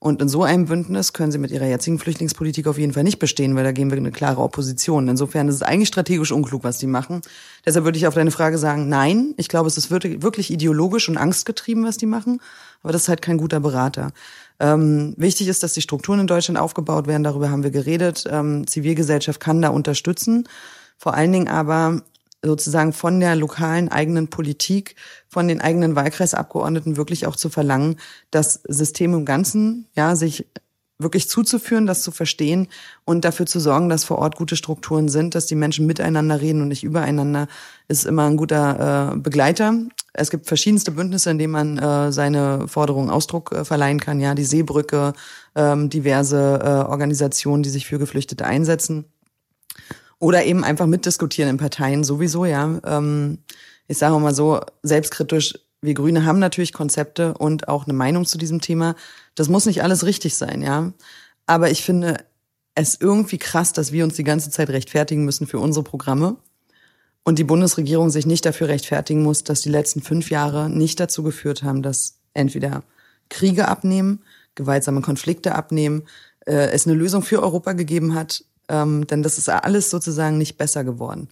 [0.01, 3.19] Und in so einem Bündnis können sie mit ihrer jetzigen Flüchtlingspolitik auf jeden Fall nicht
[3.19, 5.09] bestehen, weil da gehen wir eine klare Opposition.
[5.09, 7.21] Insofern ist es eigentlich strategisch unklug, was die machen.
[7.67, 9.35] Deshalb würde ich auf deine Frage sagen, nein.
[9.37, 12.41] Ich glaube, es ist wirklich ideologisch und angstgetrieben, was die machen
[12.83, 14.13] aber das ist halt kein guter Berater.
[14.59, 18.25] Ähm, wichtig ist, dass die Strukturen in Deutschland aufgebaut werden, darüber haben wir geredet.
[18.31, 20.49] Ähm, Zivilgesellschaft kann da unterstützen.
[20.97, 22.03] Vor allen Dingen aber
[22.42, 24.96] sozusagen von der lokalen eigenen Politik,
[25.29, 27.96] von den eigenen Wahlkreisabgeordneten wirklich auch zu verlangen,
[28.31, 30.46] das System im Ganzen, ja, sich
[31.03, 32.68] wirklich zuzuführen, das zu verstehen
[33.05, 36.62] und dafür zu sorgen, dass vor Ort gute Strukturen sind, dass die Menschen miteinander reden
[36.62, 37.48] und nicht übereinander,
[37.88, 39.74] ist immer ein guter äh, Begleiter.
[40.12, 44.20] Es gibt verschiedenste Bündnisse, in denen man äh, seine Forderungen Ausdruck äh, verleihen kann.
[44.20, 45.14] Ja, die Seebrücke,
[45.55, 49.07] ähm, diverse äh, Organisationen, die sich für Geflüchtete einsetzen.
[50.21, 52.79] Oder eben einfach mitdiskutieren in Parteien sowieso, ja.
[52.85, 53.39] Ähm,
[53.89, 58.39] ich sage mal so, selbstkritisch, wir Grüne haben natürlich Konzepte und auch eine Meinung zu
[58.39, 58.95] diesem Thema.
[59.35, 60.93] Das muss nicht alles richtig sein, ja.
[61.47, 62.25] Aber ich finde
[62.75, 66.37] es irgendwie krass, dass wir uns die ganze Zeit rechtfertigen müssen für unsere Programme
[67.25, 71.23] und die Bundesregierung sich nicht dafür rechtfertigen muss, dass die letzten fünf Jahre nicht dazu
[71.23, 72.83] geführt haben, dass entweder
[73.31, 74.21] Kriege abnehmen,
[74.55, 76.05] gewaltsame Konflikte abnehmen,
[76.47, 80.57] äh, es eine Lösung für Europa gegeben hat, ähm, denn das ist alles sozusagen nicht
[80.57, 81.29] besser geworden.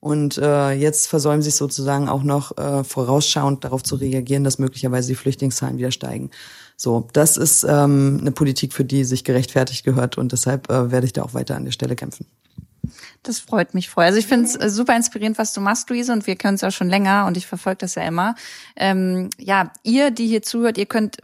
[0.00, 4.58] Und äh, jetzt versäumen sie es sozusagen auch noch äh, vorausschauend darauf zu reagieren, dass
[4.58, 6.30] möglicherweise die Flüchtlingszahlen wieder steigen.
[6.76, 11.06] So, das ist ähm, eine Politik, für die sich gerechtfertigt gehört und deshalb äh, werde
[11.06, 12.26] ich da auch weiter an der Stelle kämpfen.
[13.24, 14.04] Das freut mich voll.
[14.04, 16.60] Also ich finde es äh, super inspirierend, was du machst, Luise, und wir können es
[16.60, 18.36] ja schon länger und ich verfolge das ja immer.
[18.76, 21.18] Ähm, ja, ihr, die hier zuhört, ihr könnt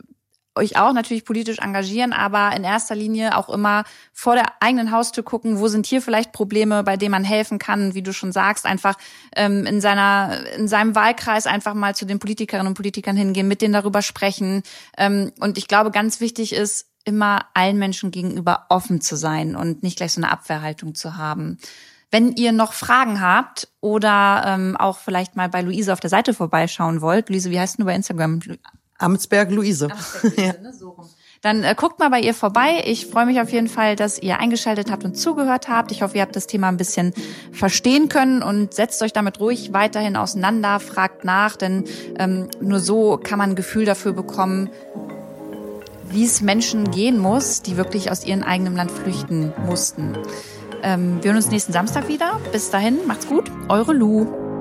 [0.56, 5.24] euch auch natürlich politisch engagieren, aber in erster Linie auch immer vor der eigenen Haustür
[5.24, 8.66] gucken, wo sind hier vielleicht Probleme, bei denen man helfen kann, wie du schon sagst,
[8.66, 8.96] einfach
[9.36, 13.62] ähm, in seiner in seinem Wahlkreis einfach mal zu den Politikerinnen und Politikern hingehen, mit
[13.62, 14.62] denen darüber sprechen.
[14.96, 19.82] Ähm, und ich glaube, ganz wichtig ist immer allen Menschen gegenüber offen zu sein und
[19.82, 21.58] nicht gleich so eine Abwehrhaltung zu haben.
[22.10, 26.32] Wenn ihr noch Fragen habt oder ähm, auch vielleicht mal bei Luise auf der Seite
[26.32, 28.40] vorbeischauen wollt, Luise, wie heißt du bei Instagram?
[29.04, 29.90] Amtsberg Luise.
[29.90, 30.72] Amtsberg Luise, ne?
[30.72, 31.08] So rum.
[31.44, 32.82] Dann äh, guckt mal bei ihr vorbei.
[32.86, 35.92] Ich freue mich auf jeden Fall, dass ihr eingeschaltet habt und zugehört habt.
[35.92, 37.12] Ich hoffe, ihr habt das Thema ein bisschen
[37.52, 41.84] verstehen können und setzt euch damit ruhig weiterhin auseinander, fragt nach, denn
[42.18, 44.70] ähm, nur so kann man ein Gefühl dafür bekommen,
[46.08, 50.16] wie es Menschen gehen muss, die wirklich aus ihrem eigenen Land flüchten mussten.
[50.82, 52.40] Ähm, wir hören uns nächsten Samstag wieder.
[52.52, 53.50] Bis dahin, macht's gut.
[53.68, 54.53] Eure Lu.